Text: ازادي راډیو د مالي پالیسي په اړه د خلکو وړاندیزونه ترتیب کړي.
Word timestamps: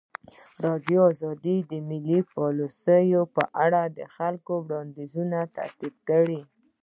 ازادي 0.59 0.95
راډیو 1.03 1.57
د 1.71 1.73
مالي 1.87 2.19
پالیسي 2.33 3.03
په 3.35 3.43
اړه 3.65 3.81
د 3.97 3.99
خلکو 4.15 4.51
وړاندیزونه 4.65 5.39
ترتیب 5.57 5.93
کړي. 6.09 6.41